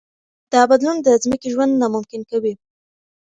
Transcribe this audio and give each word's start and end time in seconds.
دا 0.51 0.61
بدلون 0.69 0.97
د 1.01 1.07
ځمکې 1.23 1.47
ژوند 1.53 1.73
ناممکن 1.81 2.21
کوي. 2.31 2.53